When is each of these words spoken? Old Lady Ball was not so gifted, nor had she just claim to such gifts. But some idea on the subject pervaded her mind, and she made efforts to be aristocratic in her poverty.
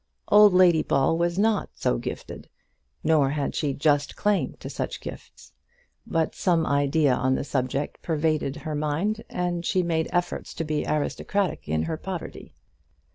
Old 0.29 0.51
Lady 0.51 0.81
Ball 0.81 1.15
was 1.15 1.37
not 1.37 1.69
so 1.77 1.99
gifted, 1.99 2.49
nor 3.03 3.29
had 3.29 3.53
she 3.53 3.71
just 3.71 4.15
claim 4.15 4.55
to 4.59 4.67
such 4.67 4.99
gifts. 4.99 5.53
But 6.07 6.33
some 6.33 6.65
idea 6.65 7.13
on 7.13 7.35
the 7.35 7.43
subject 7.43 8.01
pervaded 8.01 8.55
her 8.55 8.73
mind, 8.73 9.23
and 9.29 9.63
she 9.63 9.83
made 9.83 10.09
efforts 10.11 10.55
to 10.55 10.63
be 10.63 10.87
aristocratic 10.87 11.69
in 11.69 11.83
her 11.83 11.97
poverty. 11.97 12.55